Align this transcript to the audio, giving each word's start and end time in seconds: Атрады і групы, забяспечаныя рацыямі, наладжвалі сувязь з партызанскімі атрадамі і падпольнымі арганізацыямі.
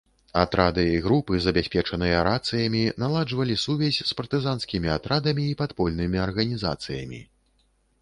Атрады 0.43 0.85
і 0.91 0.95
групы, 1.07 1.33
забяспечаныя 1.45 2.23
рацыямі, 2.29 2.81
наладжвалі 3.05 3.61
сувязь 3.67 4.01
з 4.09 4.19
партызанскімі 4.23 4.93
атрадамі 4.97 5.43
і 5.53 5.57
падпольнымі 5.65 6.17
арганізацыямі. 6.29 7.27